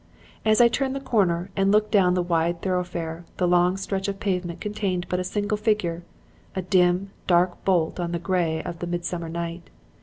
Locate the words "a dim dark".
6.55-7.63